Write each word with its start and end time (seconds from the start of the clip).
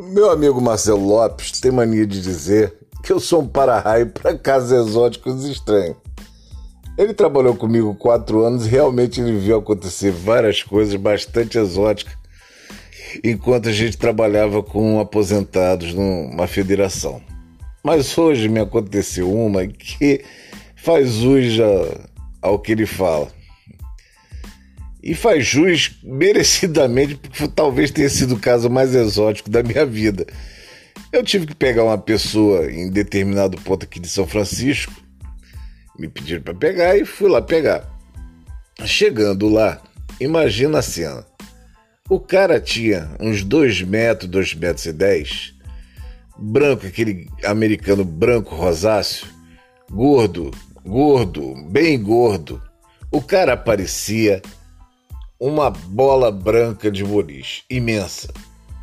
Meu 0.00 0.30
amigo 0.30 0.60
Marcelo 0.60 1.04
Lopes 1.04 1.50
tem 1.60 1.72
mania 1.72 2.06
de 2.06 2.22
dizer 2.22 2.72
que 3.02 3.12
eu 3.12 3.18
sou 3.18 3.42
um 3.42 3.48
para-raio 3.48 4.06
para 4.06 4.38
casos 4.38 4.70
exóticos 4.70 5.44
estranhos. 5.44 5.96
Ele 6.96 7.12
trabalhou 7.12 7.56
comigo 7.56 7.92
quatro 7.96 8.44
anos 8.44 8.64
e 8.64 8.68
realmente 8.68 9.20
ele 9.20 9.36
viu 9.36 9.58
acontecer 9.58 10.12
várias 10.12 10.62
coisas 10.62 10.94
bastante 10.94 11.58
exóticas 11.58 12.16
enquanto 13.24 13.68
a 13.68 13.72
gente 13.72 13.98
trabalhava 13.98 14.62
com 14.62 15.00
aposentados 15.00 15.92
numa 15.92 16.46
federação. 16.46 17.20
Mas 17.82 18.16
hoje 18.16 18.48
me 18.48 18.60
aconteceu 18.60 19.28
uma 19.28 19.66
que 19.66 20.24
faz 20.76 21.14
jus 21.14 21.58
ao 22.40 22.56
que 22.60 22.70
ele 22.70 22.86
fala. 22.86 23.26
E 25.02 25.14
faz 25.14 25.46
jus 25.46 25.98
merecidamente, 26.02 27.14
porque 27.16 27.48
talvez 27.48 27.90
tenha 27.90 28.08
sido 28.08 28.34
o 28.34 28.40
caso 28.40 28.68
mais 28.68 28.94
exótico 28.94 29.48
da 29.48 29.62
minha 29.62 29.86
vida. 29.86 30.26
Eu 31.12 31.22
tive 31.22 31.46
que 31.46 31.54
pegar 31.54 31.84
uma 31.84 31.98
pessoa 31.98 32.70
em 32.70 32.90
determinado 32.90 33.56
ponto 33.58 33.84
aqui 33.84 34.00
de 34.00 34.08
São 34.08 34.26
Francisco, 34.26 34.92
me 35.98 36.08
pediram 36.08 36.42
para 36.42 36.54
pegar 36.54 36.96
e 36.96 37.04
fui 37.04 37.28
lá 37.28 37.40
pegar. 37.40 37.88
Chegando 38.84 39.48
lá, 39.48 39.80
imagina 40.20 40.78
a 40.78 40.82
cena. 40.82 41.26
O 42.08 42.20
cara 42.20 42.60
tinha 42.60 43.10
uns 43.20 43.42
2 43.42 43.82
metros, 43.82 44.30
2 44.30 44.54
metros 44.54 44.86
e 44.86 44.92
10, 44.92 45.54
branco, 46.38 46.86
aquele 46.86 47.28
americano 47.44 48.04
branco 48.04 48.54
rosáceo, 48.54 49.26
gordo, 49.90 50.50
gordo, 50.84 51.54
bem 51.70 52.00
gordo. 52.00 52.62
O 53.10 53.20
cara 53.20 53.56
parecia 53.56 54.40
uma 55.38 55.70
bola 55.70 56.32
branca 56.32 56.90
de 56.90 57.04
boliche, 57.04 57.62
imensa. 57.70 58.28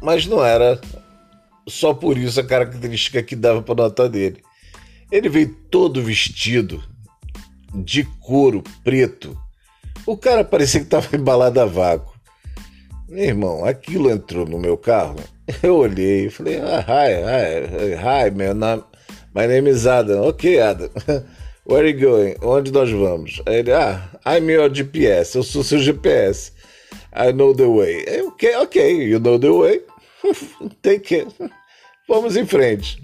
Mas 0.02 0.26
não 0.26 0.44
era 0.44 0.80
só 1.68 1.94
por 1.94 2.18
isso 2.18 2.40
a 2.40 2.44
característica 2.44 3.22
que 3.24 3.36
dava 3.36 3.62
para 3.62 3.84
nota 3.84 4.08
dele. 4.08 4.44
Ele 5.12 5.30
veio 5.30 5.56
todo 5.70 6.02
vestido 6.02 6.84
de 7.74 8.04
couro 8.22 8.64
preto. 8.84 9.38
O 10.06 10.16
cara 10.16 10.44
parecia 10.44 10.80
que 10.80 10.86
estava 10.86 11.08
embalado 11.16 11.60
a 11.60 11.66
vácuo. 11.66 12.14
Meu 13.08 13.24
irmão, 13.24 13.66
aquilo 13.66 14.10
entrou 14.10 14.48
no 14.48 14.58
meu 14.58 14.78
carro. 14.78 15.18
Eu 15.62 15.78
olhei 15.78 16.26
e 16.26 16.30
falei, 16.30 16.60
ah, 16.60 16.84
hi, 16.88 17.14
hi, 17.22 18.28
hi, 18.28 18.32
man, 18.32 18.84
my 19.34 19.48
name 19.48 19.70
is 19.70 19.86
Adam. 19.86 20.24
Ok, 20.28 20.60
Adam. 20.60 20.90
Where 21.68 21.80
are 21.80 21.90
you 21.90 22.00
going? 22.00 22.36
Onde 22.44 22.72
nós 22.72 22.92
vamos? 22.92 23.42
Aí 23.44 23.56
ele, 23.56 23.72
ah, 23.72 24.08
I'm 24.24 24.52
your 24.52 24.72
GPS, 24.72 25.36
eu 25.36 25.42
sou 25.42 25.64
seu 25.64 25.80
GPS. 25.80 26.52
I 27.12 27.34
know 27.34 27.56
the 27.56 27.66
way. 27.66 28.06
Ok, 28.28 28.56
ok, 28.58 29.04
you 29.04 29.20
know 29.20 29.40
the 29.40 29.50
way. 29.50 29.82
Take 30.84 31.16
it. 31.16 31.36
Vamos 32.08 32.36
em 32.38 32.46
frente. 32.46 33.02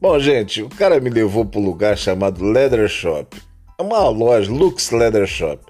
Bom, 0.00 0.18
gente, 0.18 0.60
o 0.60 0.68
cara 0.68 0.98
me 0.98 1.08
levou 1.08 1.44
para 1.44 1.60
um 1.60 1.64
lugar 1.64 1.96
chamado 1.96 2.44
Leather 2.44 2.88
Shop. 2.88 3.40
É 3.78 3.82
uma 3.82 4.08
loja, 4.08 4.50
Lux 4.50 4.90
Leather 4.90 5.26
Shop. 5.28 5.64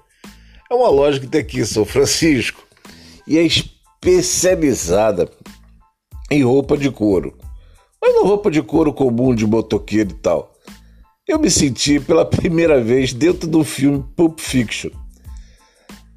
É 0.71 0.73
uma 0.73 0.89
loja 0.89 1.19
que 1.19 1.27
tem 1.27 1.41
aqui 1.41 1.59
em 1.59 1.65
São 1.65 1.85
Francisco 1.85 2.63
e 3.27 3.37
é 3.37 3.43
especializada 3.43 5.29
em 6.31 6.43
roupa 6.43 6.75
de 6.75 6.89
couro. 6.89 7.37
Mas 8.01 8.15
não 8.15 8.25
roupa 8.25 8.49
de 8.49 8.63
couro 8.63 8.91
comum 8.91 9.35
de 9.35 9.45
motoqueiro 9.45 10.09
e 10.09 10.15
tal. 10.15 10.52
Eu 11.25 11.39
me 11.39 11.49
senti 11.49 12.01
pela 12.01 12.25
primeira 12.25 12.83
vez 12.83 13.13
dentro 13.13 13.47
do 13.47 13.63
filme 13.63 14.03
Pulp 14.13 14.39
Fiction. 14.41 14.91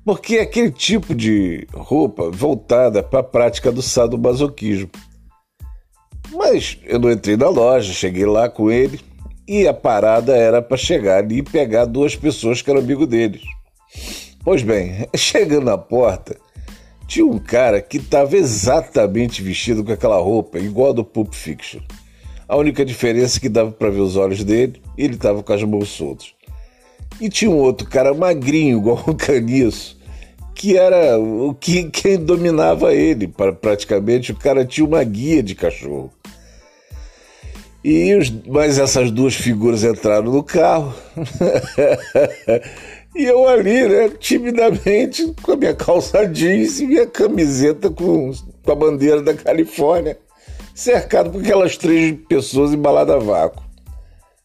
Porque 0.04 0.38
é 0.38 0.42
aquele 0.42 0.72
tipo 0.72 1.14
de 1.14 1.64
roupa 1.72 2.28
voltada 2.28 3.04
para 3.04 3.20
a 3.20 3.22
prática 3.22 3.70
do 3.70 3.80
sadomasoquismo. 3.80 4.90
Mas 6.32 6.78
eu 6.84 6.98
não 6.98 7.12
entrei 7.12 7.36
na 7.36 7.48
loja, 7.48 7.92
cheguei 7.92 8.26
lá 8.26 8.48
com 8.48 8.69
ele 8.69 9.00
e 9.47 9.69
a 9.69 9.72
parada 9.72 10.36
era 10.36 10.60
para 10.60 10.76
chegar 10.76 11.19
ali 11.19 11.38
e 11.38 11.42
pegar 11.42 11.84
duas 11.84 12.16
pessoas 12.16 12.60
que 12.60 12.69
eram 12.69 12.81
amigo 12.81 13.06
deles. 13.06 13.42
Pois 14.42 14.62
bem, 14.62 15.06
chegando 15.14 15.66
na 15.66 15.78
porta, 15.78 16.36
tinha 17.06 17.25
um 17.25 17.38
cara 17.38 17.81
que 17.81 17.98
estava 17.98 18.36
exatamente 18.36 19.41
vestido 19.41 19.84
com 19.84 19.92
aquela 19.92 20.19
roupa, 20.19 20.58
igual 20.58 20.91
a 20.91 20.94
do 20.94 21.04
Pulp 21.04 21.32
Fiction. 21.32 21.81
A 22.48 22.56
única 22.56 22.84
diferença 22.84 23.38
é 23.38 23.40
que 23.40 23.48
dava 23.48 23.72
para 23.72 23.90
ver 23.90 24.00
os 24.00 24.16
olhos 24.16 24.44
dele 24.44 24.80
e 24.96 25.04
ele 25.04 25.14
estava 25.14 25.42
com 25.42 25.52
as 25.52 25.62
mãos 25.64 25.88
soltas. 25.88 26.32
E 27.20 27.28
tinha 27.28 27.50
um 27.50 27.58
outro 27.58 27.88
cara 27.88 28.14
magrinho, 28.14 28.78
igual 28.78 29.02
o 29.06 29.14
Caniço, 29.14 29.98
que 30.54 30.76
era 30.76 31.18
o 31.18 31.54
que 31.54 31.90
quem 31.90 32.16
dominava 32.16 32.94
ele, 32.94 33.32
praticamente. 33.60 34.32
O 34.32 34.36
cara 34.36 34.64
tinha 34.64 34.86
uma 34.86 35.02
guia 35.02 35.42
de 35.42 35.54
cachorro. 35.54 36.12
E 37.82 38.14
os, 38.14 38.32
mas 38.46 38.78
essas 38.78 39.10
duas 39.10 39.34
figuras 39.34 39.84
entraram 39.84 40.32
no 40.32 40.42
carro. 40.42 40.94
e 43.14 43.24
eu 43.24 43.48
ali, 43.48 43.88
né, 43.88 44.10
timidamente, 44.18 45.32
com 45.42 45.52
a 45.52 45.56
minha 45.56 45.74
calça 45.74 46.26
jeans 46.26 46.80
e 46.80 46.86
minha 46.86 47.06
camiseta 47.06 47.90
com, 47.90 48.32
com 48.64 48.72
a 48.72 48.74
bandeira 48.74 49.22
da 49.22 49.34
Califórnia 49.34 50.18
cercado 50.76 51.31
por 51.31 51.41
aquelas 51.41 51.78
três 51.78 52.14
pessoas 52.28 52.72
embaladas 52.72 53.16
a 53.16 53.19
vácuo. 53.19 53.64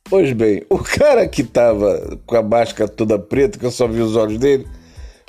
Pois 0.06 0.32
bem, 0.32 0.66
o 0.70 0.80
cara 0.80 1.28
que 1.28 1.44
tava 1.44 2.18
com 2.26 2.36
a 2.38 2.42
máscara 2.42 2.90
toda 2.90 3.20
preta, 3.20 3.60
que 3.60 3.66
eu 3.66 3.72
só 3.72 3.86
vi 3.86 4.00
os 4.00 4.16
olhos 4.16 4.40
dele, 4.40 4.66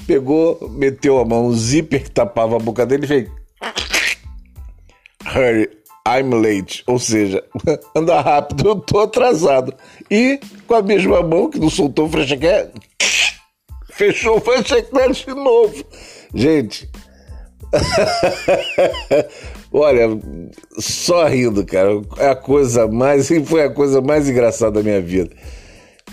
pegou, 0.06 0.70
meteu 0.70 1.18
a 1.18 1.24
mão 1.24 1.48
no 1.48 1.54
zíper 1.54 2.04
que 2.04 2.10
tapava 2.10 2.56
a 2.56 2.60
boca 2.60 2.86
dele 2.86 3.04
e 3.04 3.08
fez. 3.08 3.28
Hurry, 5.26 5.68
I'm 6.06 6.34
late. 6.34 6.84
Ou 6.86 6.98
seja, 6.98 7.44
anda 7.94 8.20
rápido, 8.20 8.69
eu 8.69 8.76
tô 8.76 9.00
atrasado. 9.00 9.74
E 10.10 10.40
com 10.66 10.74
a 10.74 10.82
mesma 10.82 11.22
mão 11.22 11.50
que 11.50 11.58
não 11.58 11.70
soltou 11.70 12.06
o 12.06 12.10
frechequé, 12.10 12.70
fechou 13.90 14.36
o 14.36 14.40
frechequé 14.40 15.08
de 15.08 15.34
novo. 15.34 15.84
Gente. 16.32 16.88
Olha, 19.72 20.08
só 20.78 21.26
rindo, 21.26 21.64
cara. 21.64 22.02
É 22.18 22.28
a 22.28 22.36
coisa 22.36 22.86
mais. 22.86 23.28
Foi 23.46 23.62
a 23.62 23.70
coisa 23.70 24.00
mais 24.00 24.28
engraçada 24.28 24.72
da 24.72 24.82
minha 24.82 25.00
vida. 25.00 25.30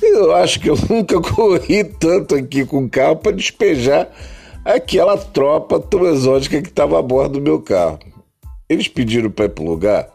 Eu 0.01 0.33
acho 0.35 0.59
que 0.59 0.69
eu 0.69 0.77
nunca 0.89 1.19
corri 1.21 1.83
tanto 1.83 2.35
aqui 2.35 2.65
com 2.65 2.85
o 2.85 2.89
carro 2.89 3.17
para 3.17 3.35
despejar 3.35 4.09
aquela 4.63 5.17
tropa 5.17 5.79
tão 5.79 6.05
exótica 6.05 6.61
que 6.61 6.69
estava 6.69 6.97
a 6.99 7.01
bordo 7.01 7.33
do 7.33 7.41
meu 7.41 7.61
carro. 7.61 7.99
Eles 8.69 8.87
pediram 8.87 9.29
para 9.29 9.45
ir 9.45 9.49
para 9.49 9.63
um 9.63 9.67
lugar 9.67 10.09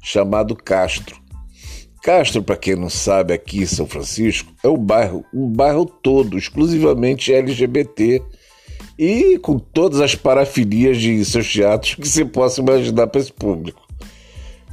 chamado 0.00 0.56
Castro. 0.56 1.16
Castro, 2.02 2.42
para 2.42 2.56
quem 2.56 2.76
não 2.76 2.88
sabe, 2.88 3.34
aqui 3.34 3.58
em 3.58 3.66
São 3.66 3.86
Francisco, 3.86 4.50
é 4.62 4.68
um 4.68 4.78
bairro, 4.78 5.24
um 5.34 5.50
bairro 5.50 5.84
todo, 5.84 6.38
exclusivamente 6.38 7.34
LGBT 7.34 8.22
e 8.98 9.38
com 9.38 9.58
todas 9.58 10.00
as 10.00 10.14
parafilias 10.14 10.98
de 10.98 11.24
seus 11.24 11.50
teatros 11.50 11.94
que 11.94 12.08
você 12.08 12.24
possa 12.24 12.60
imaginar 12.60 13.06
para 13.06 13.20
esse 13.20 13.32
público. 13.32 13.86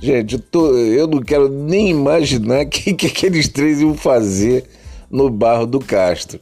Gente, 0.02 0.34
eu, 0.36 0.40
tô, 0.40 0.76
eu, 0.76 1.08
não 1.08 1.22
quero 1.22 1.48
nem 1.48 1.90
imaginar 1.90 2.66
o 2.66 2.70
que, 2.70 2.94
que 2.94 3.08
aqueles 3.08 3.48
três 3.48 3.80
iam 3.80 3.94
fazer 3.94 4.66
no 5.10 5.30
Barro 5.30 5.66
do 5.66 5.80
Castro. 5.80 6.40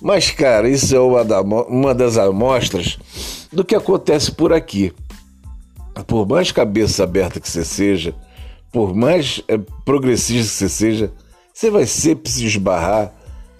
Mas, 0.00 0.30
cara, 0.30 0.68
isso 0.68 0.94
é 0.94 1.00
uma, 1.00 1.24
da, 1.24 1.40
uma 1.40 1.94
das 1.94 2.16
amostras 2.16 2.98
do 3.52 3.64
que 3.64 3.74
acontece 3.74 4.32
por 4.32 4.52
aqui. 4.52 4.92
Por 6.06 6.26
mais 6.26 6.50
cabeça 6.50 7.04
aberta 7.04 7.38
que 7.38 7.48
você 7.48 7.64
seja, 7.64 8.14
por 8.72 8.94
mais 8.94 9.42
é, 9.46 9.58
progressista 9.84 10.50
que 10.50 10.58
você 10.58 10.68
seja, 10.68 11.12
você 11.52 11.70
vai 11.70 11.86
sempre 11.86 12.30
se 12.30 12.46
esbarrar 12.46 13.12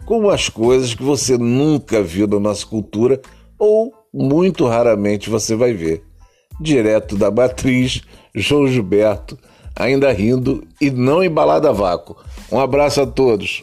com 0.05 0.29
as 0.29 0.49
coisas 0.49 0.95
que 0.95 1.03
você 1.03 1.39
nunca 1.39 2.03
viu 2.03 2.27
na 2.27 2.39
nossa 2.39 2.67
cultura 2.67 3.21
ou 3.59 3.93
muito 4.13 4.67
raramente 4.67 5.31
você 5.31 5.55
vai 5.55 5.73
ver. 5.73 6.03
Direto 6.61 7.17
da 7.17 7.31
matriz, 7.31 8.03
João 8.35 8.69
Gilberto, 8.69 9.39
ainda 9.75 10.13
rindo 10.13 10.67
e 10.81 10.91
não 10.91 11.23
embalado 11.23 11.69
a 11.69 11.73
vácuo. 11.73 12.17
Um 12.51 12.59
abraço 12.59 13.01
a 13.01 13.07
todos. 13.07 13.63